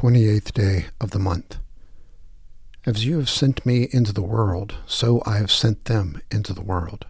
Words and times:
28th 0.00 0.52
day 0.52 0.86
of 0.98 1.10
the 1.10 1.18
month. 1.18 1.58
As 2.86 3.04
you 3.04 3.18
have 3.18 3.28
sent 3.28 3.66
me 3.66 3.86
into 3.92 4.14
the 4.14 4.22
world, 4.22 4.76
so 4.86 5.22
I 5.26 5.36
have 5.36 5.50
sent 5.50 5.84
them 5.84 6.22
into 6.30 6.54
the 6.54 6.62
world. 6.62 7.04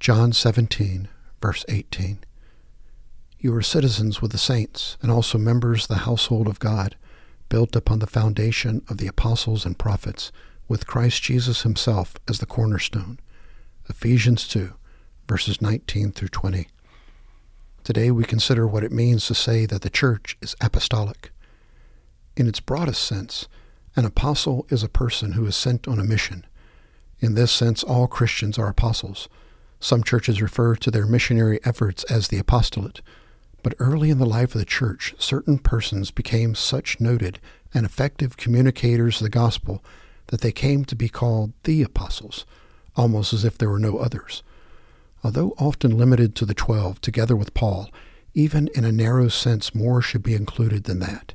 John 0.00 0.34
17, 0.34 1.08
verse 1.40 1.64
18. 1.66 2.18
You 3.38 3.54
are 3.54 3.62
citizens 3.62 4.20
with 4.20 4.32
the 4.32 4.36
saints, 4.36 4.98
and 5.00 5.10
also 5.10 5.38
members 5.38 5.84
of 5.84 5.88
the 5.88 6.04
household 6.04 6.46
of 6.46 6.58
God, 6.58 6.96
built 7.48 7.74
upon 7.74 8.00
the 8.00 8.06
foundation 8.06 8.82
of 8.90 8.98
the 8.98 9.06
apostles 9.06 9.64
and 9.64 9.78
prophets, 9.78 10.30
with 10.68 10.86
Christ 10.86 11.22
Jesus 11.22 11.62
himself 11.62 12.16
as 12.28 12.38
the 12.38 12.44
cornerstone. 12.44 13.18
Ephesians 13.88 14.46
2, 14.46 14.74
verses 15.26 15.62
19 15.62 16.12
through 16.12 16.28
20. 16.28 16.68
Today 17.82 18.10
we 18.10 18.24
consider 18.24 18.66
what 18.66 18.84
it 18.84 18.92
means 18.92 19.24
to 19.24 19.34
say 19.34 19.64
that 19.64 19.80
the 19.80 19.88
church 19.88 20.36
is 20.42 20.54
apostolic. 20.60 21.30
In 22.36 22.46
its 22.46 22.60
broadest 22.60 23.02
sense, 23.02 23.48
an 23.96 24.04
apostle 24.04 24.66
is 24.68 24.82
a 24.82 24.90
person 24.90 25.32
who 25.32 25.46
is 25.46 25.56
sent 25.56 25.88
on 25.88 25.98
a 25.98 26.04
mission. 26.04 26.44
In 27.18 27.34
this 27.34 27.50
sense, 27.50 27.82
all 27.82 28.06
Christians 28.06 28.58
are 28.58 28.68
apostles. 28.68 29.28
Some 29.80 30.04
churches 30.04 30.42
refer 30.42 30.76
to 30.76 30.90
their 30.90 31.06
missionary 31.06 31.60
efforts 31.64 32.04
as 32.04 32.28
the 32.28 32.38
apostolate. 32.38 33.00
But 33.62 33.74
early 33.78 34.10
in 34.10 34.18
the 34.18 34.26
life 34.26 34.54
of 34.54 34.58
the 34.58 34.66
church, 34.66 35.14
certain 35.18 35.58
persons 35.58 36.10
became 36.10 36.54
such 36.54 37.00
noted 37.00 37.40
and 37.72 37.86
effective 37.86 38.36
communicators 38.36 39.16
of 39.16 39.24
the 39.24 39.30
gospel 39.30 39.82
that 40.26 40.42
they 40.42 40.52
came 40.52 40.84
to 40.84 40.94
be 40.94 41.08
called 41.08 41.52
the 41.64 41.82
apostles, 41.82 42.44
almost 42.96 43.32
as 43.32 43.44
if 43.44 43.56
there 43.56 43.70
were 43.70 43.78
no 43.78 43.96
others. 43.96 44.42
Although 45.24 45.54
often 45.58 45.96
limited 45.96 46.34
to 46.36 46.44
the 46.44 46.54
twelve, 46.54 47.00
together 47.00 47.34
with 47.34 47.54
Paul, 47.54 47.90
even 48.34 48.68
in 48.74 48.84
a 48.84 48.92
narrow 48.92 49.28
sense, 49.28 49.74
more 49.74 50.02
should 50.02 50.22
be 50.22 50.34
included 50.34 50.84
than 50.84 50.98
that. 50.98 51.32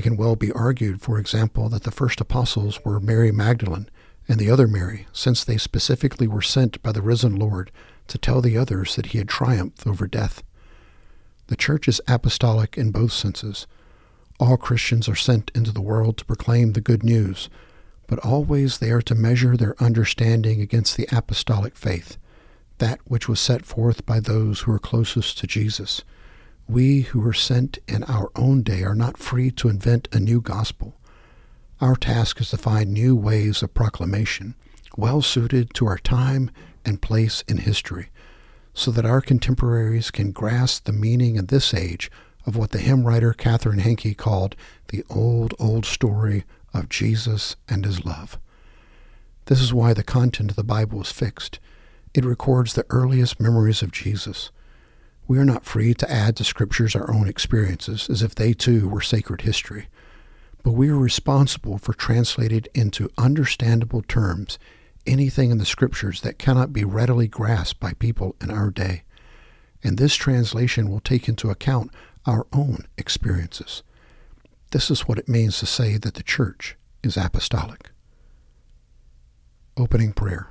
It 0.00 0.04
can 0.04 0.16
well 0.16 0.34
be 0.34 0.50
argued, 0.52 1.02
for 1.02 1.18
example, 1.18 1.68
that 1.68 1.82
the 1.82 1.90
first 1.90 2.22
apostles 2.22 2.82
were 2.86 3.00
Mary 3.00 3.30
Magdalene 3.30 3.90
and 4.26 4.38
the 4.40 4.50
other 4.50 4.66
Mary, 4.66 5.06
since 5.12 5.44
they 5.44 5.58
specifically 5.58 6.26
were 6.26 6.40
sent 6.40 6.82
by 6.82 6.90
the 6.90 7.02
risen 7.02 7.36
Lord 7.36 7.70
to 8.06 8.16
tell 8.16 8.40
the 8.40 8.56
others 8.56 8.96
that 8.96 9.08
he 9.08 9.18
had 9.18 9.28
triumphed 9.28 9.86
over 9.86 10.06
death. 10.06 10.42
The 11.48 11.56
church 11.56 11.86
is 11.86 12.00
apostolic 12.08 12.78
in 12.78 12.92
both 12.92 13.12
senses. 13.12 13.66
All 14.38 14.56
Christians 14.56 15.06
are 15.06 15.14
sent 15.14 15.50
into 15.54 15.70
the 15.70 15.82
world 15.82 16.16
to 16.16 16.24
proclaim 16.24 16.72
the 16.72 16.80
good 16.80 17.02
news, 17.02 17.50
but 18.06 18.20
always 18.20 18.78
they 18.78 18.92
are 18.92 19.02
to 19.02 19.14
measure 19.14 19.54
their 19.54 19.76
understanding 19.82 20.62
against 20.62 20.96
the 20.96 21.08
apostolic 21.12 21.76
faith, 21.76 22.16
that 22.78 23.00
which 23.04 23.28
was 23.28 23.38
set 23.38 23.66
forth 23.66 24.06
by 24.06 24.18
those 24.18 24.60
who 24.60 24.72
are 24.72 24.78
closest 24.78 25.36
to 25.36 25.46
Jesus. 25.46 26.04
We 26.70 27.00
who 27.00 27.26
are 27.26 27.32
sent 27.32 27.80
in 27.88 28.04
our 28.04 28.30
own 28.36 28.62
day 28.62 28.84
are 28.84 28.94
not 28.94 29.18
free 29.18 29.50
to 29.50 29.68
invent 29.68 30.06
a 30.12 30.20
new 30.20 30.40
gospel. 30.40 30.94
Our 31.80 31.96
task 31.96 32.40
is 32.40 32.50
to 32.50 32.58
find 32.58 32.92
new 32.92 33.16
ways 33.16 33.60
of 33.60 33.74
proclamation, 33.74 34.54
well 34.96 35.20
suited 35.20 35.74
to 35.74 35.86
our 35.86 35.98
time 35.98 36.48
and 36.84 37.02
place 37.02 37.42
in 37.48 37.56
history, 37.56 38.10
so 38.72 38.92
that 38.92 39.04
our 39.04 39.20
contemporaries 39.20 40.12
can 40.12 40.30
grasp 40.30 40.84
the 40.84 40.92
meaning 40.92 41.34
in 41.34 41.46
this 41.46 41.74
age 41.74 42.08
of 42.46 42.54
what 42.54 42.70
the 42.70 42.78
hymn 42.78 43.04
writer 43.04 43.32
Katherine 43.32 43.80
Hankey 43.80 44.14
called 44.14 44.54
the 44.90 45.02
old, 45.10 45.54
old 45.58 45.84
story 45.84 46.44
of 46.72 46.88
Jesus 46.88 47.56
and 47.68 47.84
his 47.84 48.04
love. 48.04 48.38
This 49.46 49.60
is 49.60 49.74
why 49.74 49.92
the 49.92 50.04
content 50.04 50.50
of 50.50 50.56
the 50.56 50.62
Bible 50.62 51.00
is 51.00 51.10
fixed. 51.10 51.58
It 52.14 52.24
records 52.24 52.74
the 52.74 52.86
earliest 52.90 53.40
memories 53.40 53.82
of 53.82 53.90
Jesus. 53.90 54.52
We 55.30 55.38
are 55.38 55.44
not 55.44 55.64
free 55.64 55.94
to 55.94 56.10
add 56.10 56.34
to 56.38 56.44
Scriptures 56.44 56.96
our 56.96 57.08
own 57.14 57.28
experiences 57.28 58.10
as 58.10 58.20
if 58.20 58.34
they 58.34 58.52
too 58.52 58.88
were 58.88 59.00
sacred 59.00 59.42
history, 59.42 59.86
but 60.64 60.72
we 60.72 60.88
are 60.88 60.98
responsible 60.98 61.78
for 61.78 61.92
translating 61.92 62.64
into 62.74 63.12
understandable 63.16 64.02
terms 64.02 64.58
anything 65.06 65.52
in 65.52 65.58
the 65.58 65.64
Scriptures 65.64 66.22
that 66.22 66.40
cannot 66.40 66.72
be 66.72 66.82
readily 66.82 67.28
grasped 67.28 67.78
by 67.78 67.92
people 67.92 68.34
in 68.40 68.50
our 68.50 68.72
day. 68.72 69.04
And 69.84 69.98
this 69.98 70.16
translation 70.16 70.90
will 70.90 70.98
take 70.98 71.28
into 71.28 71.48
account 71.48 71.92
our 72.26 72.48
own 72.52 72.88
experiences. 72.98 73.84
This 74.72 74.90
is 74.90 75.06
what 75.06 75.20
it 75.20 75.28
means 75.28 75.60
to 75.60 75.66
say 75.66 75.96
that 75.96 76.14
the 76.14 76.24
church 76.24 76.76
is 77.04 77.16
apostolic. 77.16 77.92
Opening 79.76 80.12
prayer. 80.12 80.50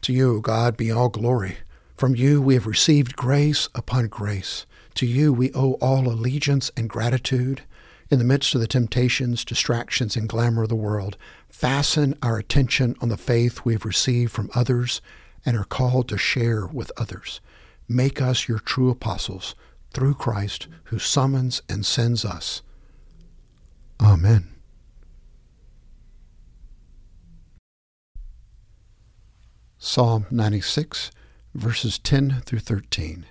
To 0.00 0.14
you, 0.14 0.40
God, 0.40 0.78
be 0.78 0.90
all 0.90 1.10
glory 1.10 1.58
from 1.96 2.16
you 2.16 2.42
we 2.42 2.54
have 2.54 2.66
received 2.66 3.16
grace 3.16 3.68
upon 3.74 4.08
grace. 4.08 4.66
To 4.96 5.06
you 5.06 5.32
we 5.32 5.52
owe 5.52 5.74
all 5.74 6.08
allegiance 6.08 6.70
and 6.76 6.90
gratitude. 6.90 7.62
In 8.10 8.18
the 8.18 8.24
midst 8.24 8.54
of 8.54 8.60
the 8.60 8.66
temptations, 8.66 9.44
distractions, 9.44 10.16
and 10.16 10.28
glamour 10.28 10.64
of 10.64 10.68
the 10.68 10.74
world, 10.74 11.16
fasten 11.48 12.16
our 12.22 12.36
attention 12.36 12.96
on 13.00 13.08
the 13.08 13.16
faith 13.16 13.64
we 13.64 13.72
have 13.72 13.84
received 13.84 14.32
from 14.32 14.50
others 14.54 15.00
and 15.46 15.56
are 15.56 15.64
called 15.64 16.08
to 16.08 16.18
share 16.18 16.66
with 16.66 16.92
others. 16.96 17.40
Make 17.88 18.20
us 18.20 18.48
your 18.48 18.58
true 18.58 18.90
apostles 18.90 19.54
through 19.92 20.14
Christ 20.14 20.66
who 20.84 20.98
summons 20.98 21.62
and 21.68 21.86
sends 21.86 22.24
us. 22.24 22.62
Amen. 24.00 24.48
Psalm 29.78 30.26
96 30.30 31.10
verses 31.54 31.98
10 31.98 32.42
through 32.44 32.58
13. 32.58 33.26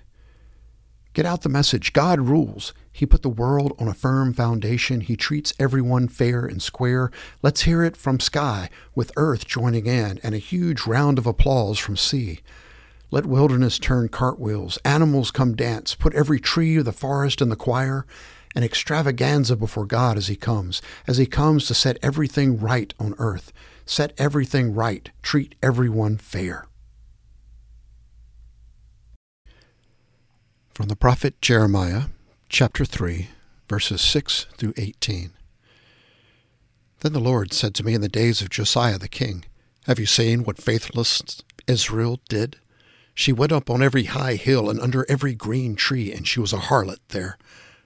Get 1.12 1.26
out 1.26 1.42
the 1.42 1.48
message 1.48 1.92
God 1.92 2.20
rules. 2.20 2.74
He 2.92 3.06
put 3.06 3.22
the 3.22 3.28
world 3.28 3.72
on 3.78 3.86
a 3.86 3.94
firm 3.94 4.32
foundation. 4.32 5.00
He 5.00 5.16
treats 5.16 5.54
everyone 5.60 6.08
fair 6.08 6.44
and 6.44 6.60
square. 6.60 7.12
Let's 7.40 7.62
hear 7.62 7.84
it 7.84 7.96
from 7.96 8.18
sky, 8.18 8.68
with 8.96 9.12
earth 9.16 9.46
joining 9.46 9.86
in, 9.86 10.18
and 10.24 10.34
a 10.34 10.38
huge 10.38 10.86
round 10.86 11.18
of 11.18 11.26
applause 11.26 11.78
from 11.78 11.96
sea. 11.96 12.40
Let 13.12 13.26
wilderness 13.26 13.78
turn 13.78 14.08
cartwheels, 14.08 14.76
animals 14.84 15.30
come 15.30 15.54
dance, 15.54 15.94
put 15.94 16.14
every 16.14 16.40
tree 16.40 16.76
of 16.78 16.84
the 16.84 16.92
forest 16.92 17.40
in 17.40 17.48
the 17.48 17.54
choir, 17.54 18.06
an 18.56 18.64
extravaganza 18.64 19.54
before 19.54 19.86
God 19.86 20.16
as 20.16 20.26
He 20.26 20.34
comes, 20.34 20.82
as 21.06 21.18
He 21.18 21.26
comes 21.26 21.66
to 21.66 21.74
set 21.74 21.98
everything 22.02 22.58
right 22.58 22.92
on 22.98 23.14
earth. 23.18 23.52
Set 23.86 24.14
everything 24.18 24.74
right, 24.74 25.10
treat 25.22 25.54
everyone 25.62 26.16
fair. 26.16 26.66
From 30.74 30.88
the 30.88 30.96
prophet 30.96 31.40
Jeremiah, 31.40 32.06
chapter 32.48 32.84
3, 32.84 33.28
verses 33.68 34.00
6 34.00 34.46
through 34.56 34.74
18. 34.76 35.30
Then 36.98 37.12
the 37.12 37.20
Lord 37.20 37.52
said 37.52 37.76
to 37.76 37.84
me 37.84 37.94
in 37.94 38.00
the 38.00 38.08
days 38.08 38.42
of 38.42 38.50
Josiah 38.50 38.98
the 38.98 39.06
king, 39.06 39.44
Have 39.86 40.00
you 40.00 40.06
seen 40.06 40.42
what 40.42 40.58
faithless 40.58 41.22
Israel 41.68 42.18
did? 42.28 42.56
She 43.14 43.32
went 43.32 43.52
up 43.52 43.70
on 43.70 43.84
every 43.84 44.06
high 44.06 44.34
hill 44.34 44.68
and 44.68 44.80
under 44.80 45.06
every 45.08 45.36
green 45.36 45.76
tree, 45.76 46.12
and 46.12 46.26
she 46.26 46.40
was 46.40 46.52
a 46.52 46.58
harlot 46.58 46.98
there. 47.10 47.38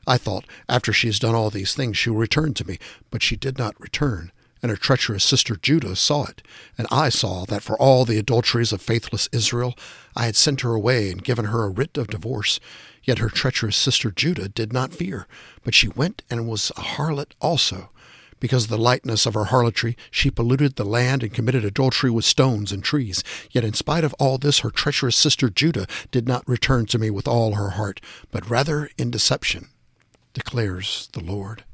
I 0.07 0.17
thought, 0.17 0.47
after 0.67 0.91
she 0.91 1.09
has 1.09 1.19
done 1.19 1.35
all 1.35 1.51
these 1.51 1.75
things, 1.75 1.99
she 1.99 2.09
will 2.09 2.17
return 2.17 2.55
to 2.55 2.67
me, 2.67 2.79
but 3.11 3.23
she 3.23 3.37
did 3.37 3.59
not 3.59 3.79
return 3.79 4.33
and 4.63 4.71
her 4.71 4.77
treacherous 4.77 5.25
sister 5.25 5.57
Judah 5.57 5.97
saw 5.97 6.25
it, 6.25 6.43
and 6.77 6.87
I 6.91 7.09
saw 7.09 7.45
that 7.47 7.63
for 7.63 7.77
all 7.81 8.05
the 8.05 8.19
adulteries 8.19 8.73
of 8.73 8.83
faithless 8.83 9.29
Israel 9.33 9.75
I 10.17 10.27
had 10.27 10.37
sent 10.37 10.63
her 10.63 10.75
away 10.75 11.11
and 11.11 11.23
given 11.23 11.47
her 11.47 11.65
a 11.65 11.69
writ 11.69 11.97
of 11.97 12.09
divorce. 12.09 12.59
Yet 13.05 13.19
her 13.19 13.31
treacherous 13.31 13.77
sister 13.77 14.11
Judah 14.11 14.49
did 14.49 14.73
not 14.73 14.93
fear, 14.93 15.27
but 15.63 15.75
she 15.75 15.89
went 15.89 16.23
and 16.29 16.49
was 16.49 16.71
a 16.77 16.81
harlot 16.81 17.33
also. 17.41 17.91
Because 18.41 18.65
of 18.65 18.71
the 18.71 18.79
lightness 18.79 19.27
of 19.27 19.35
her 19.35 19.47
harlotry, 19.47 19.97
she 20.11 20.31
polluted 20.31 20.77
the 20.77 20.85
land 20.85 21.23
and 21.23 21.33
committed 21.33 21.65
adultery 21.65 22.11
with 22.11 22.25
stones 22.25 22.71
and 22.71 22.85
trees. 22.85 23.25
Yet 23.51 23.65
in 23.65 23.73
spite 23.73 24.05
of 24.05 24.15
all 24.15 24.39
this, 24.39 24.61
her 24.61 24.71
treacherous 24.71 25.17
sister 25.17 25.51
Judah 25.51 25.87
did 26.11 26.29
not 26.29 26.49
return 26.49 26.87
to 26.87 26.99
me 26.99 27.11
with 27.11 27.27
all 27.27 27.55
her 27.55 27.71
heart, 27.71 28.01
but 28.31 28.49
rather 28.49 28.91
in 28.97 29.11
deception, 29.11 29.69
declares 30.35 31.09
the 31.13 31.23
Lord. 31.23 31.65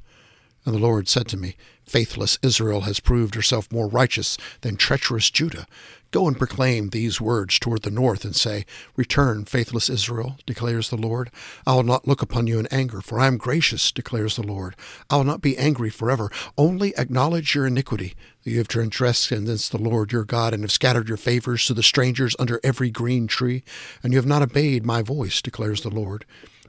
And 0.65 0.75
the 0.75 0.81
Lord 0.81 1.09
said 1.09 1.29
to 1.29 1.37
me, 1.37 1.57
Faithless 1.87 2.39
Israel 2.43 2.83
has 2.83 3.01
proved 3.01 3.35
herself 3.35 3.71
more 3.71 3.89
righteous 3.89 4.37
than 4.63 4.77
treacherous 4.77 5.31
Judah. 5.31 5.67
Go 6.15 6.29
and 6.29 6.39
proclaim 6.39 6.91
these 6.91 7.21
words 7.21 7.59
toward 7.59 7.83
the 7.83 7.91
north 7.91 8.25
and 8.25 8.37
say, 8.37 8.65
Return, 8.95 9.45
faithless 9.45 9.91
Israel, 9.91 10.39
declares 10.47 10.89
the 10.89 10.97
Lord. 10.97 11.29
I 11.67 11.75
will 11.75 11.83
not 11.83 12.07
look 12.07 12.23
upon 12.23 12.47
you 12.47 12.61
in 12.61 12.69
anger, 12.69 13.01
for 13.01 13.19
I 13.19 13.27
am 13.27 13.37
gracious, 13.37 13.91
declares 13.91 14.37
the 14.37 14.47
Lord. 14.47 14.77
I 15.11 15.17
will 15.17 15.25
not 15.25 15.43
be 15.43 15.59
angry 15.59 15.91
forever. 15.91 16.31
Only 16.57 16.97
acknowledge 16.97 17.57
your 17.57 17.67
iniquity, 17.67 18.15
that 18.45 18.51
you 18.53 18.59
have 18.59 18.69
transgressed 18.69 19.33
against 19.33 19.73
the 19.73 19.79
Lord 19.79 20.13
your 20.13 20.25
God, 20.25 20.55
and 20.55 20.63
have 20.63 20.71
scattered 20.71 21.09
your 21.09 21.17
favors 21.17 21.67
to 21.67 21.75
the 21.75 21.83
strangers 21.83 22.37
under 22.39 22.61
every 22.63 22.91
green 22.91 23.27
tree, 23.27 23.65
and 24.01 24.13
you 24.13 24.19
have 24.19 24.25
not 24.25 24.43
obeyed 24.43 24.87
my 24.87 25.03
voice, 25.03 25.43
declares 25.43 25.81
the 25.81 25.91
Lord. 25.91 26.25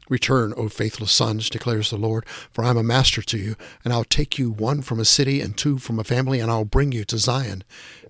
Return, 0.10 0.54
O 0.56 0.70
faithless 0.70 1.12
sons, 1.12 1.50
declares 1.50 1.90
the 1.90 1.98
Lord, 1.98 2.26
for 2.52 2.64
I 2.64 2.70
am 2.70 2.78
a 2.78 2.84
master 2.84 3.22
to 3.24 3.38
you, 3.38 3.56
and 3.84 3.92
I'll 3.92 4.04
take 4.04 4.38
you 4.38 4.52
one 4.52 4.82
from 4.82 5.00
a 5.00 5.06
city 5.06 5.42
and 5.42 5.58
two 5.58 5.78
from 5.78 6.00
a 6.00 6.04
family, 6.04 6.40
and 6.40 6.52
I'll 6.52 6.66
bring 6.66 6.92
you 6.92 7.04
to 7.06 7.18
Zion. 7.18 7.64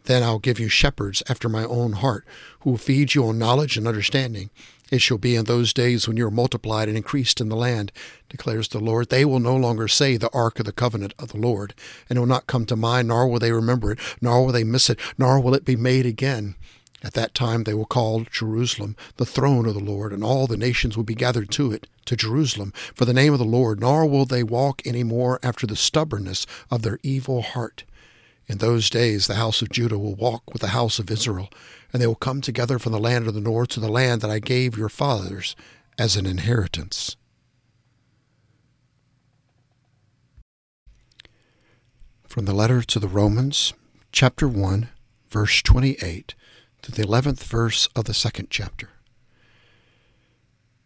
Then 0.03 0.21
I'll 0.21 0.39
give 0.39 0.59
you 0.59 0.69
shepherds 0.69 1.23
after 1.29 1.49
my 1.49 1.63
own 1.63 1.93
heart, 1.93 2.25
who 2.61 2.71
will 2.71 2.77
feed 2.77 3.15
you 3.15 3.25
on 3.25 3.39
knowledge 3.39 3.77
and 3.77 3.87
understanding. 3.87 4.49
It 4.91 5.01
shall 5.01 5.17
be 5.17 5.35
in 5.35 5.45
those 5.45 5.73
days 5.73 6.07
when 6.07 6.15
you 6.15 6.27
are 6.27 6.31
multiplied 6.31 6.87
and 6.87 6.97
increased 6.97 7.41
in 7.41 7.49
the 7.49 7.55
land, 7.55 7.91
declares 8.29 8.67
the 8.67 8.79
Lord. 8.79 9.09
They 9.09 9.25
will 9.25 9.39
no 9.39 9.55
longer 9.55 9.87
say 9.87 10.15
the 10.15 10.31
ark 10.31 10.59
of 10.59 10.65
the 10.65 10.71
covenant 10.71 11.15
of 11.17 11.29
the 11.29 11.37
Lord, 11.39 11.73
and 12.07 12.17
it 12.17 12.19
will 12.19 12.27
not 12.27 12.45
come 12.45 12.65
to 12.67 12.75
mind, 12.75 13.07
nor 13.07 13.27
will 13.27 13.39
they 13.39 13.51
remember 13.51 13.93
it, 13.93 13.99
nor 14.21 14.45
will 14.45 14.51
they 14.51 14.63
miss 14.63 14.89
it, 14.89 14.99
nor 15.17 15.39
will 15.39 15.55
it 15.55 15.65
be 15.65 15.75
made 15.75 16.05
again. 16.05 16.55
At 17.03 17.13
that 17.13 17.35
time 17.35 17.63
they 17.63 17.73
will 17.73 17.85
call 17.85 18.25
Jerusalem 18.31 18.95
the 19.17 19.25
throne 19.25 19.65
of 19.65 19.73
the 19.73 19.79
Lord, 19.79 20.13
and 20.13 20.23
all 20.23 20.47
the 20.47 20.57
nations 20.57 20.95
will 20.95 21.03
be 21.03 21.15
gathered 21.15 21.51
to 21.51 21.71
it, 21.71 21.87
to 22.05 22.15
Jerusalem, 22.15 22.73
for 22.93 23.05
the 23.05 23.13
name 23.13 23.33
of 23.33 23.39
the 23.39 23.45
Lord, 23.45 23.79
nor 23.79 24.05
will 24.05 24.25
they 24.25 24.43
walk 24.43 24.81
any 24.85 25.03
more 25.03 25.39
after 25.43 25.67
the 25.67 25.75
stubbornness 25.75 26.47
of 26.71 26.81
their 26.81 26.99
evil 27.03 27.41
heart. 27.41 27.83
In 28.47 28.59
those 28.59 28.89
days 28.89 29.27
the 29.27 29.35
house 29.35 29.61
of 29.61 29.69
Judah 29.69 29.97
will 29.97 30.15
walk 30.15 30.51
with 30.51 30.61
the 30.61 30.69
house 30.69 30.99
of 30.99 31.11
Israel, 31.11 31.49
and 31.91 32.01
they 32.01 32.07
will 32.07 32.15
come 32.15 32.41
together 32.41 32.79
from 32.79 32.91
the 32.91 32.99
land 32.99 33.27
of 33.27 33.33
the 33.33 33.41
north 33.41 33.69
to 33.69 33.79
the 33.79 33.89
land 33.91 34.21
that 34.21 34.31
I 34.31 34.39
gave 34.39 34.77
your 34.77 34.89
fathers 34.89 35.55
as 35.97 36.15
an 36.15 36.25
inheritance. 36.25 37.15
From 42.27 42.45
the 42.45 42.53
letter 42.53 42.81
to 42.81 42.99
the 42.99 43.07
Romans, 43.07 43.73
chapter 44.11 44.47
1, 44.47 44.89
verse 45.29 45.61
28 45.61 46.35
to 46.85 46.91
the 46.91 47.01
11th 47.01 47.43
verse 47.43 47.89
of 47.95 48.05
the 48.05 48.13
second 48.13 48.51
chapter. 48.51 48.89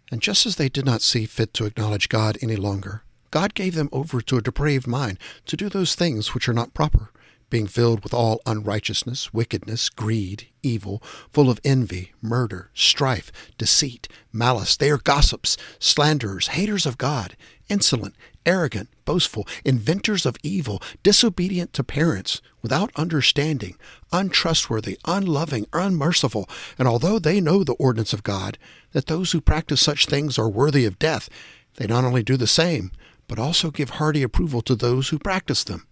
And 0.10 0.22
just 0.22 0.46
as 0.46 0.56
they 0.56 0.69
did 0.69 0.86
not 0.86 1.01
see 1.01 1.25
fit 1.25 1.54
to 1.56 1.66
acknowledge 1.66 2.07
God 2.07 2.38
any 2.42 2.56
longer, 2.56 3.04
God 3.31 3.54
gave 3.54 3.75
them 3.75 3.90
over 3.92 4.22
to 4.22 4.38
a 4.38 4.42
depraved 4.42 4.88
mind 4.88 5.19
to 5.46 5.57
do 5.57 5.68
those 5.68 5.96
things 5.96 6.34
which 6.34 6.48
are 6.48 6.54
not 6.54 6.74
proper 6.74 7.12
being 7.50 7.68
filled 7.68 8.04
with 8.04 8.13
all 8.13 8.42
unrighteousness, 8.46 9.34
wickedness, 9.34 9.90
greed, 9.90 10.48
evil, 10.62 11.01
full 11.31 11.50
of 11.50 11.60
envy, 11.63 12.12
murder, 12.22 12.69
strife, 12.74 13.31
deceit, 13.57 14.07
malice. 14.31 14.78
They 14.78 14.90
are 14.90 14.98
gossips, 14.98 15.57
slanderers, 15.80 16.50
haters 16.50 16.86
of 16.86 16.98
God, 16.98 17.36
insolent, 17.69 18.16
arrogant, 18.46 18.90
boastful, 19.06 19.48
inventors 19.63 20.25
of 20.25 20.38
evil, 20.44 20.81
disobedient 21.04 21.74
to 21.74 21.84
parents, 21.84 22.42
without 22.62 22.92
understanding, 22.96 23.78
untrustworthy, 24.12 24.98
unloving, 25.06 25.66
unmerciful. 25.74 26.50
And 26.78 26.88
although 26.88 27.19
they 27.19 27.40
know 27.40 27.63
the 27.63 27.74
ordinance 27.74 28.13
of 28.13 28.24
God, 28.24 28.57
that 28.92 29.07
those 29.07 29.31
who 29.31 29.42
practice 29.42 29.81
such 29.81 30.06
things 30.06 30.38
are 30.38 30.50
worthy 30.50 30.86
of 30.86 31.00
death, 31.00 31.30
they 31.75 31.88
not 31.88 32.04
only 32.04 32.24
do 32.24 32.38
the 32.38 32.48
same, 32.48 32.92
but 33.28 33.40
also 33.40 33.72
give 33.72 33.92
hearty 33.92 34.24
approval 34.24 34.62
to 34.63 34.75
those 34.75 35.10
who 35.10 35.19
practice 35.19 35.63
them. 35.63 35.88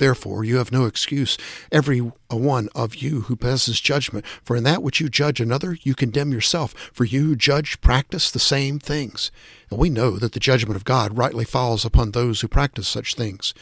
Therefore, 0.00 0.44
you 0.44 0.56
have 0.56 0.72
no 0.72 0.86
excuse, 0.86 1.36
every 1.70 1.98
one 1.98 2.70
of 2.74 2.94
you 2.94 3.20
who 3.22 3.36
passes 3.36 3.82
judgment, 3.82 4.24
for 4.42 4.56
in 4.56 4.64
that 4.64 4.82
which 4.82 4.98
you 4.98 5.10
judge 5.10 5.42
another, 5.42 5.76
you 5.82 5.94
condemn 5.94 6.32
yourself, 6.32 6.72
for 6.90 7.04
you 7.04 7.26
who 7.26 7.36
judge 7.36 7.78
practice 7.82 8.30
the 8.30 8.38
same 8.38 8.78
things. 8.78 9.30
And 9.68 9.78
we 9.78 9.90
know 9.90 10.12
that 10.12 10.32
the 10.32 10.40
judgment 10.40 10.76
of 10.76 10.86
God 10.86 11.18
rightly 11.18 11.44
falls 11.44 11.84
upon 11.84 12.12
those 12.12 12.40
who 12.40 12.48
practice 12.48 12.88
such 12.88 13.14
things. 13.14 13.52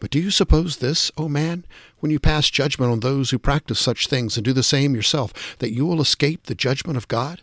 But 0.00 0.08
do 0.08 0.18
you 0.18 0.30
suppose 0.30 0.78
this, 0.78 1.12
O 1.18 1.28
man, 1.28 1.66
when 2.00 2.10
you 2.10 2.18
pass 2.18 2.48
judgment 2.48 2.90
on 2.90 3.00
those 3.00 3.28
who 3.28 3.38
practice 3.38 3.78
such 3.78 4.06
things 4.06 4.38
and 4.38 4.44
do 4.44 4.54
the 4.54 4.62
same 4.62 4.94
yourself, 4.94 5.58
that 5.58 5.74
you 5.74 5.84
will 5.84 6.00
escape 6.00 6.44
the 6.44 6.54
judgment 6.54 6.96
of 6.96 7.08
God? 7.08 7.42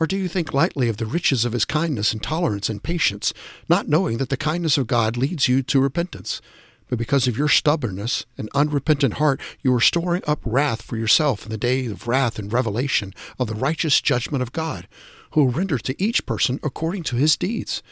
Or 0.00 0.06
do 0.06 0.16
you 0.16 0.28
think 0.28 0.54
lightly 0.54 0.88
of 0.88 0.96
the 0.96 1.04
riches 1.04 1.44
of 1.44 1.52
his 1.52 1.66
kindness 1.66 2.14
and 2.14 2.22
tolerance 2.22 2.70
and 2.70 2.82
patience, 2.82 3.34
not 3.68 3.88
knowing 3.88 4.16
that 4.16 4.30
the 4.30 4.38
kindness 4.38 4.78
of 4.78 4.86
God 4.86 5.18
leads 5.18 5.48
you 5.48 5.62
to 5.64 5.80
repentance? 5.80 6.40
But 6.88 6.98
because 6.98 7.26
of 7.26 7.38
your 7.38 7.48
stubbornness 7.48 8.26
and 8.36 8.48
unrepentant 8.54 9.14
heart, 9.14 9.40
you 9.62 9.74
are 9.74 9.80
storing 9.80 10.22
up 10.26 10.40
wrath 10.44 10.82
for 10.82 10.96
yourself 10.96 11.44
in 11.44 11.50
the 11.50 11.56
day 11.56 11.86
of 11.86 12.06
wrath 12.06 12.38
and 12.38 12.52
revelation 12.52 13.14
of 13.38 13.48
the 13.48 13.54
righteous 13.54 14.00
judgment 14.00 14.42
of 14.42 14.52
God, 14.52 14.86
who 15.32 15.44
will 15.44 15.52
render 15.52 15.78
to 15.78 16.02
each 16.02 16.26
person 16.26 16.60
according 16.62 17.02
to 17.04 17.16
his 17.16 17.36
deeds. 17.36 17.82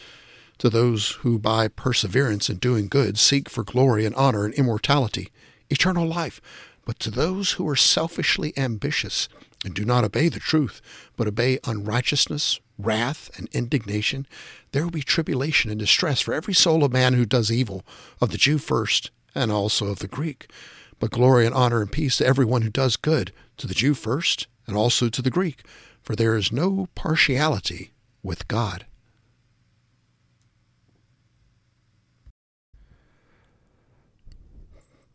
To 0.58 0.68
those 0.68 1.12
who 1.22 1.38
by 1.38 1.68
perseverance 1.68 2.48
in 2.50 2.58
doing 2.58 2.88
good 2.88 3.18
seek 3.18 3.48
for 3.48 3.64
glory 3.64 4.04
and 4.04 4.14
honor 4.14 4.44
and 4.44 4.54
immortality, 4.54 5.30
eternal 5.70 6.06
life, 6.06 6.40
but 6.84 6.98
to 7.00 7.10
those 7.10 7.52
who 7.52 7.68
are 7.68 7.76
selfishly 7.76 8.52
ambitious 8.56 9.28
and 9.64 9.74
do 9.74 9.84
not 9.84 10.04
obey 10.04 10.28
the 10.28 10.40
truth, 10.40 10.80
but 11.16 11.28
obey 11.28 11.58
unrighteousness, 11.64 12.60
wrath, 12.78 13.30
and 13.36 13.48
indignation, 13.52 14.26
there 14.72 14.84
will 14.84 14.90
be 14.90 15.02
tribulation 15.02 15.70
and 15.70 15.78
distress 15.78 16.20
for 16.20 16.34
every 16.34 16.54
soul 16.54 16.82
of 16.82 16.92
man 16.92 17.14
who 17.14 17.24
does 17.24 17.52
evil, 17.52 17.84
of 18.20 18.30
the 18.30 18.38
Jew 18.38 18.58
first, 18.58 19.10
and 19.34 19.52
also 19.52 19.86
of 19.86 20.00
the 20.00 20.08
Greek. 20.08 20.50
But 20.98 21.10
glory 21.10 21.46
and 21.46 21.54
honor 21.54 21.80
and 21.80 21.92
peace 21.92 22.18
to 22.18 22.26
everyone 22.26 22.62
who 22.62 22.70
does 22.70 22.96
good, 22.96 23.32
to 23.58 23.66
the 23.66 23.74
Jew 23.74 23.94
first, 23.94 24.46
and 24.66 24.76
also 24.76 25.08
to 25.08 25.22
the 25.22 25.30
Greek, 25.30 25.62
for 26.02 26.16
there 26.16 26.36
is 26.36 26.52
no 26.52 26.88
partiality 26.94 27.92
with 28.22 28.48
God. 28.48 28.86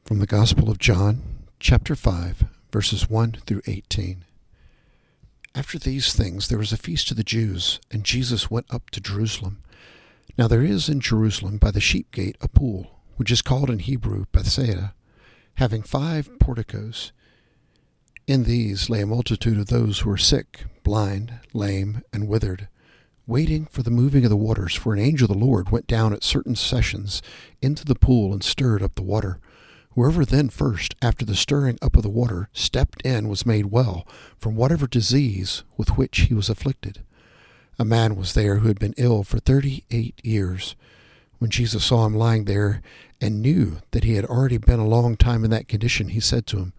From 0.04 0.20
the 0.20 0.26
Gospel 0.26 0.70
of 0.70 0.78
John, 0.78 1.22
chapter 1.60 1.94
5, 1.94 2.46
verses 2.72 3.10
1 3.10 3.40
through 3.46 3.62
18. 3.68 4.24
After 5.58 5.80
these 5.80 6.14
things 6.14 6.50
there 6.50 6.60
was 6.60 6.72
a 6.72 6.78
feast 6.78 7.10
of 7.10 7.18
the 7.18 7.24
Jews, 7.24 7.80
and 7.90 8.04
Jesus 8.04 8.52
went 8.52 8.68
up 8.70 8.92
to 8.92 9.02
Jerusalem. 9.02 9.64
Now 10.38 10.48
there 10.48 10.62
is 10.62 10.88
in 10.88 11.00
Jerusalem 11.00 11.58
by 11.58 11.72
the 11.72 11.82
sheep 11.82 12.12
gate 12.12 12.38
a 12.42 12.48
pool, 12.48 13.00
which 13.16 13.32
is 13.32 13.42
called 13.42 13.72
in 13.72 13.80
Hebrew 13.80 14.26
Bethesda, 14.32 14.94
having 15.56 15.82
five 15.82 16.30
porticos. 16.40 17.12
In 18.28 18.44
these 18.44 18.88
lay 18.88 19.02
a 19.02 19.08
multitude 19.08 19.58
of 19.58 19.66
those 19.66 20.02
who 20.02 20.12
were 20.12 20.18
sick, 20.18 20.66
blind, 20.84 21.40
lame, 21.54 22.04
and 22.14 22.28
withered, 22.28 22.68
waiting 23.26 23.66
for 23.66 23.82
the 23.82 23.90
moving 23.90 24.26
of 24.26 24.30
the 24.30 24.38
waters, 24.38 24.76
for 24.76 24.94
an 24.94 25.00
angel 25.00 25.26
of 25.26 25.36
the 25.36 25.44
Lord 25.44 25.72
went 25.72 25.88
down 25.88 26.14
at 26.14 26.24
certain 26.24 26.56
sessions 26.56 27.24
into 27.64 27.84
the 27.84 27.96
pool 27.96 28.32
and 28.32 28.44
stirred 28.44 28.84
up 28.84 28.94
the 28.94 29.02
water. 29.02 29.40
Whoever 29.98 30.26
then 30.26 30.50
first, 30.50 30.94
after 31.02 31.26
the 31.26 31.36
stirring 31.36 31.80
up 31.82 31.98
of 31.98 32.04
the 32.04 32.10
water, 32.12 32.50
stepped 32.54 33.02
in 33.02 33.28
was 33.28 33.48
made 33.48 33.72
well 33.72 34.08
from 34.38 34.56
whatever 34.56 34.86
disease 34.86 35.64
with 35.76 35.98
which 35.98 36.20
he 36.20 36.36
was 36.36 36.52
afflicted. 36.52 37.02
A 37.80 37.84
man 37.84 38.16
was 38.16 38.36
there 38.36 38.58
who 38.58 38.68
had 38.68 38.78
been 38.78 38.94
ill 38.96 39.24
for 39.24 39.40
thirty 39.40 39.86
eight 39.90 40.24
years. 40.24 40.76
When 41.40 41.50
Jesus 41.50 41.84
saw 41.84 42.06
him 42.06 42.14
lying 42.14 42.46
there 42.46 42.84
and 43.20 43.42
knew 43.42 43.78
that 43.90 44.04
he 44.04 44.14
had 44.14 44.26
already 44.26 44.60
been 44.60 44.80
a 44.80 44.88
long 44.88 45.18
time 45.18 45.44
in 45.44 45.50
that 45.50 45.68
condition, 45.68 46.10
he 46.10 46.20
said 46.20 46.46
to 46.46 46.58
him, 46.58 46.74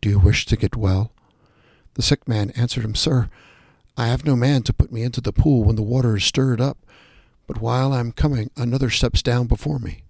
Do 0.00 0.08
you 0.08 0.18
wish 0.18 0.46
to 0.46 0.56
get 0.56 0.74
well? 0.74 1.12
The 1.96 2.02
sick 2.02 2.26
man 2.26 2.48
answered 2.52 2.86
him, 2.86 2.94
Sir, 2.94 3.28
I 3.98 4.06
have 4.06 4.24
no 4.24 4.36
man 4.36 4.62
to 4.62 4.72
put 4.72 4.90
me 4.90 5.02
into 5.02 5.20
the 5.20 5.34
pool 5.34 5.64
when 5.64 5.76
the 5.76 5.82
water 5.82 6.16
is 6.16 6.24
stirred 6.24 6.62
up, 6.62 6.78
but 7.46 7.60
while 7.60 7.92
I 7.92 8.00
am 8.00 8.12
coming, 8.12 8.50
another 8.56 8.88
steps 8.88 9.20
down 9.20 9.48
before 9.48 9.78
me. 9.78 10.04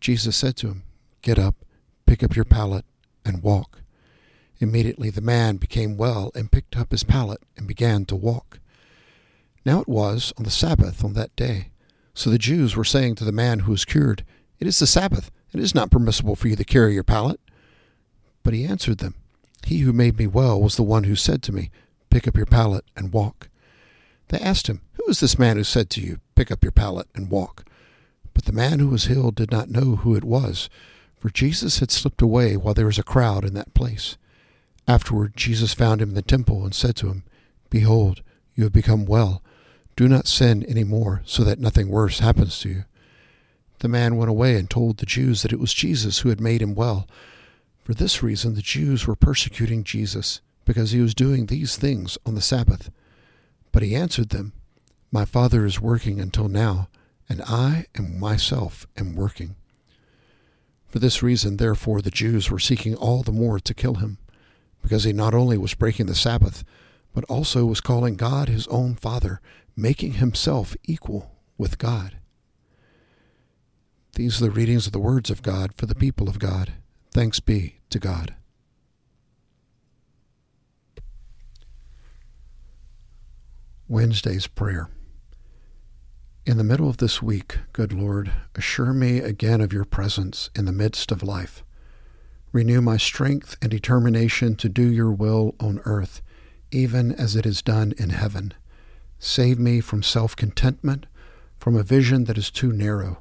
Jesus 0.00 0.34
said 0.34 0.56
to 0.56 0.66
him, 0.66 0.82
Get 1.22 1.38
up 1.38 1.54
Pick 2.08 2.22
up 2.22 2.34
your 2.34 2.46
pallet 2.46 2.86
and 3.26 3.42
walk. 3.42 3.82
Immediately 4.60 5.10
the 5.10 5.20
man 5.20 5.58
became 5.58 5.98
well 5.98 6.32
and 6.34 6.50
picked 6.50 6.74
up 6.74 6.90
his 6.90 7.04
pallet 7.04 7.42
and 7.54 7.68
began 7.68 8.06
to 8.06 8.16
walk. 8.16 8.60
Now 9.66 9.82
it 9.82 9.88
was 9.88 10.32
on 10.38 10.44
the 10.44 10.50
Sabbath 10.50 11.04
on 11.04 11.12
that 11.12 11.36
day. 11.36 11.68
So 12.14 12.30
the 12.30 12.38
Jews 12.38 12.74
were 12.74 12.82
saying 12.82 13.16
to 13.16 13.26
the 13.26 13.30
man 13.30 13.60
who 13.60 13.72
was 13.72 13.84
cured, 13.84 14.24
It 14.58 14.66
is 14.66 14.78
the 14.78 14.86
Sabbath. 14.86 15.30
It 15.52 15.60
is 15.60 15.74
not 15.74 15.90
permissible 15.90 16.34
for 16.34 16.48
you 16.48 16.56
to 16.56 16.64
carry 16.64 16.94
your 16.94 17.04
pallet. 17.04 17.40
But 18.42 18.54
he 18.54 18.64
answered 18.64 18.98
them, 18.98 19.14
He 19.66 19.80
who 19.80 19.92
made 19.92 20.16
me 20.16 20.26
well 20.26 20.58
was 20.58 20.76
the 20.76 20.82
one 20.82 21.04
who 21.04 21.14
said 21.14 21.42
to 21.42 21.52
me, 21.52 21.70
Pick 22.08 22.26
up 22.26 22.38
your 22.38 22.46
pallet 22.46 22.86
and 22.96 23.12
walk. 23.12 23.50
They 24.28 24.38
asked 24.38 24.66
him, 24.66 24.80
Who 24.94 25.04
is 25.10 25.20
this 25.20 25.38
man 25.38 25.58
who 25.58 25.64
said 25.64 25.90
to 25.90 26.00
you, 26.00 26.20
Pick 26.34 26.50
up 26.50 26.64
your 26.64 26.72
pallet 26.72 27.08
and 27.14 27.30
walk? 27.30 27.66
But 28.32 28.46
the 28.46 28.52
man 28.52 28.78
who 28.78 28.88
was 28.88 29.04
healed 29.04 29.34
did 29.34 29.50
not 29.50 29.68
know 29.68 29.96
who 29.96 30.16
it 30.16 30.24
was 30.24 30.70
for 31.18 31.30
Jesus 31.30 31.80
had 31.80 31.90
slipped 31.90 32.22
away 32.22 32.56
while 32.56 32.74
there 32.74 32.86
was 32.86 32.98
a 32.98 33.02
crowd 33.02 33.44
in 33.44 33.54
that 33.54 33.74
place. 33.74 34.16
Afterward, 34.86 35.36
Jesus 35.36 35.74
found 35.74 36.00
him 36.00 36.10
in 36.10 36.14
the 36.14 36.22
temple 36.22 36.64
and 36.64 36.74
said 36.74 36.96
to 36.96 37.08
him, 37.08 37.24
Behold, 37.70 38.22
you 38.54 38.64
have 38.64 38.72
become 38.72 39.04
well. 39.04 39.42
Do 39.96 40.08
not 40.08 40.26
sin 40.26 40.64
any 40.68 40.84
more, 40.84 41.22
so 41.26 41.44
that 41.44 41.58
nothing 41.58 41.88
worse 41.88 42.20
happens 42.20 42.58
to 42.60 42.68
you. 42.68 42.84
The 43.80 43.88
man 43.88 44.16
went 44.16 44.30
away 44.30 44.56
and 44.56 44.68
told 44.68 44.96
the 44.96 45.06
Jews 45.06 45.42
that 45.42 45.52
it 45.52 45.60
was 45.60 45.74
Jesus 45.74 46.20
who 46.20 46.28
had 46.28 46.40
made 46.40 46.62
him 46.62 46.74
well. 46.74 47.06
For 47.84 47.94
this 47.94 48.22
reason, 48.22 48.54
the 48.54 48.62
Jews 48.62 49.06
were 49.06 49.16
persecuting 49.16 49.84
Jesus, 49.84 50.40
because 50.64 50.90
he 50.90 51.00
was 51.00 51.14
doing 51.14 51.46
these 51.46 51.76
things 51.76 52.18
on 52.26 52.34
the 52.34 52.40
Sabbath. 52.40 52.90
But 53.72 53.82
he 53.82 53.94
answered 53.94 54.30
them, 54.30 54.52
My 55.10 55.24
Father 55.24 55.64
is 55.64 55.80
working 55.80 56.20
until 56.20 56.48
now, 56.48 56.88
and 57.28 57.42
I 57.42 57.86
am 57.96 58.18
myself 58.18 58.86
am 58.96 59.14
working. 59.14 59.56
For 60.88 60.98
this 60.98 61.22
reason, 61.22 61.58
therefore, 61.58 62.00
the 62.00 62.10
Jews 62.10 62.50
were 62.50 62.58
seeking 62.58 62.94
all 62.94 63.22
the 63.22 63.32
more 63.32 63.60
to 63.60 63.74
kill 63.74 63.96
him, 63.96 64.18
because 64.82 65.04
he 65.04 65.12
not 65.12 65.34
only 65.34 65.58
was 65.58 65.74
breaking 65.74 66.06
the 66.06 66.14
Sabbath, 66.14 66.64
but 67.12 67.24
also 67.24 67.66
was 67.66 67.80
calling 67.80 68.16
God 68.16 68.48
his 68.48 68.66
own 68.68 68.94
Father, 68.94 69.40
making 69.76 70.14
himself 70.14 70.76
equal 70.84 71.36
with 71.58 71.78
God. 71.78 72.16
These 74.14 74.40
are 74.40 74.46
the 74.46 74.50
readings 74.50 74.86
of 74.86 74.92
the 74.92 74.98
words 74.98 75.30
of 75.30 75.42
God 75.42 75.74
for 75.74 75.86
the 75.86 75.94
people 75.94 76.28
of 76.28 76.38
God. 76.38 76.72
Thanks 77.12 77.38
be 77.38 77.80
to 77.90 77.98
God. 77.98 78.34
Wednesday's 83.86 84.46
Prayer. 84.46 84.88
In 86.48 86.56
the 86.56 86.64
middle 86.64 86.88
of 86.88 86.96
this 86.96 87.20
week, 87.20 87.58
good 87.74 87.92
Lord, 87.92 88.32
assure 88.54 88.94
me 88.94 89.18
again 89.18 89.60
of 89.60 89.70
your 89.70 89.84
presence 89.84 90.48
in 90.56 90.64
the 90.64 90.72
midst 90.72 91.12
of 91.12 91.22
life. 91.22 91.62
Renew 92.52 92.80
my 92.80 92.96
strength 92.96 93.54
and 93.60 93.70
determination 93.70 94.56
to 94.56 94.70
do 94.70 94.90
your 94.90 95.10
will 95.10 95.54
on 95.60 95.82
earth, 95.84 96.22
even 96.70 97.12
as 97.12 97.36
it 97.36 97.44
is 97.44 97.60
done 97.60 97.92
in 97.98 98.08
heaven. 98.08 98.54
Save 99.18 99.58
me 99.58 99.82
from 99.82 100.02
self 100.02 100.34
contentment, 100.36 101.04
from 101.58 101.76
a 101.76 101.82
vision 101.82 102.24
that 102.24 102.38
is 102.38 102.50
too 102.50 102.72
narrow. 102.72 103.18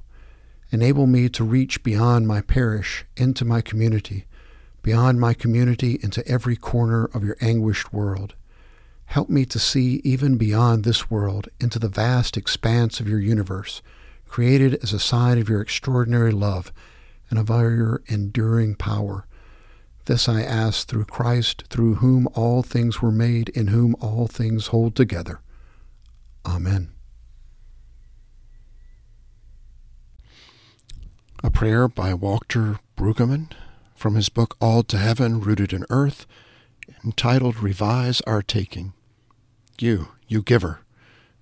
Enable 0.71 1.05
me 1.05 1.27
to 1.27 1.43
reach 1.43 1.83
beyond 1.83 2.29
my 2.29 2.39
parish 2.39 3.03
into 3.17 3.43
my 3.43 3.59
community, 3.59 4.25
beyond 4.81 5.19
my 5.19 5.33
community 5.33 5.99
into 6.01 6.25
every 6.25 6.55
corner 6.55 7.09
of 7.13 7.25
your 7.25 7.35
anguished 7.41 7.91
world. 7.91 8.35
Help 9.07 9.29
me 9.29 9.45
to 9.45 9.57
see 9.57 10.01
even 10.03 10.37
beyond 10.37 10.83
this 10.83 11.09
world 11.09 11.47
into 11.59 11.79
the 11.79 11.89
vast 11.89 12.37
expanse 12.37 12.99
of 12.99 13.07
your 13.07 13.19
universe, 13.19 13.81
created 14.27 14.75
as 14.83 14.93
a 14.93 14.99
sign 14.99 15.39
of 15.39 15.49
your 15.49 15.61
extraordinary 15.61 16.31
love 16.31 16.71
and 17.29 17.39
of 17.39 17.49
your 17.49 18.03
enduring 18.07 18.75
power. 18.75 19.25
This 20.05 20.29
I 20.29 20.41
ask 20.41 20.87
through 20.87 21.05
Christ, 21.05 21.63
through 21.69 21.95
whom 21.95 22.27
all 22.33 22.63
things 22.63 23.01
were 23.01 23.11
made, 23.11 23.49
in 23.49 23.67
whom 23.67 23.95
all 23.99 24.27
things 24.27 24.67
hold 24.67 24.95
together. 24.95 25.41
Amen. 26.45 26.91
A 31.43 31.49
prayer 31.49 31.87
by 31.87 32.13
Walter 32.13 32.79
Brueggemann 32.95 33.51
from 33.95 34.15
his 34.15 34.29
book 34.29 34.55
Awed 34.61 34.87
to 34.89 34.97
Heaven, 34.97 35.39
Rooted 35.39 35.73
in 35.73 35.85
Earth, 35.89 36.25
entitled 37.03 37.61
Revise 37.61 38.21
Our 38.21 38.41
Taking. 38.41 38.93
You, 39.79 40.09
you 40.27 40.41
giver, 40.41 40.81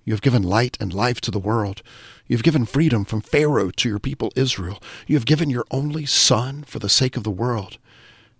you 0.06 0.12
have 0.12 0.22
given 0.22 0.44
light 0.44 0.76
and 0.80 0.94
life 0.94 1.20
to 1.22 1.32
the 1.32 1.40
world. 1.40 1.82
You 2.28 2.36
have 2.36 2.44
given 2.44 2.64
freedom 2.64 3.04
from 3.04 3.20
Pharaoh 3.20 3.72
to 3.72 3.88
your 3.88 3.98
people 3.98 4.32
Israel. 4.36 4.80
You 5.08 5.16
have 5.16 5.26
given 5.26 5.50
your 5.50 5.66
only 5.72 6.06
Son 6.06 6.62
for 6.62 6.78
the 6.78 6.88
sake 6.88 7.16
of 7.16 7.24
the 7.24 7.30
world. 7.30 7.78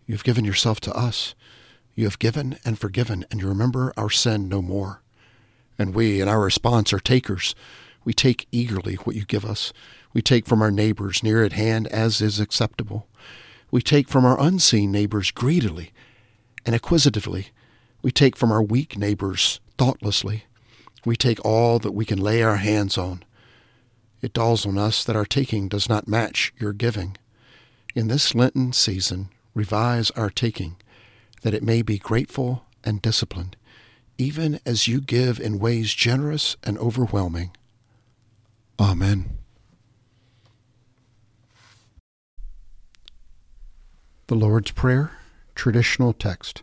You 0.07 0.15
have 0.15 0.23
given 0.23 0.45
yourself 0.45 0.79
to 0.83 0.97
us. 0.97 1.35
You 1.97 2.05
have 2.05 2.21
given 2.21 2.59
and 2.65 2.79
forgiven, 2.79 3.27
and 3.31 3.41
you 3.41 3.49
remember 3.49 3.93
our 3.97 4.11
sin 4.11 4.49
no 4.49 4.63
more. 4.63 5.03
And 5.77 5.93
we, 5.93 6.21
in 6.21 6.29
our 6.29 6.41
response, 6.41 6.93
are 6.93 7.01
takers. 7.01 7.57
We 8.05 8.13
take 8.13 8.47
eagerly 8.53 8.95
what 8.95 9.17
you 9.17 9.25
give 9.25 9.45
us. 9.45 9.73
We 10.13 10.23
take 10.23 10.47
from 10.47 10.63
our 10.63 10.71
neighbors 10.71 11.25
near 11.25 11.43
at 11.43 11.53
hand 11.53 11.89
as 11.89 12.21
is 12.21 12.39
acceptable. 12.39 13.09
We 13.73 13.83
take 13.83 14.09
from 14.09 14.25
our 14.25 14.41
unseen 14.41 14.93
neighbors 14.93 15.33
greedily 15.33 15.93
and 16.65 16.77
acquisitively. 16.77 17.49
We 18.03 18.13
take 18.13 18.37
from 18.37 18.53
our 18.53 18.63
weak 18.63 18.97
neighbors 18.97 19.59
thoughtlessly. 19.79 20.45
We 21.05 21.17
take 21.17 21.45
all 21.45 21.79
that 21.79 21.93
we 21.93 22.05
can 22.05 22.19
lay 22.19 22.43
our 22.43 22.57
hands 22.57 22.99
on. 22.99 23.23
It 24.23 24.33
dawns 24.33 24.67
on 24.67 24.79
us 24.79 25.05
that 25.05 25.17
our 25.17 25.25
taking 25.25 25.69
does 25.69 25.89
not 25.89 26.09
match 26.09 26.53
your 26.59 26.73
giving. 26.73 27.17
In 27.95 28.09
this 28.09 28.35
Lenten 28.35 28.73
season, 28.73 29.29
revise 29.55 30.11
our 30.13 30.31
taking, 30.31 30.77
that 31.43 31.55
it 31.55 31.63
may 31.63 31.83
be 31.83 31.99
grateful 31.99 32.65
and 32.85 33.01
disciplined, 33.01 33.57
even 34.19 34.61
as 34.67 34.89
you 34.89 35.01
give 35.01 35.39
in 35.39 35.59
ways 35.59 35.95
generous 35.95 36.57
and 36.65 36.77
overwhelming. 36.79 37.53
Amen. 38.79 39.39
The 44.27 44.35
Lord's 44.35 44.73
Prayer, 44.73 45.13
traditional 45.55 46.13
text. 46.13 46.63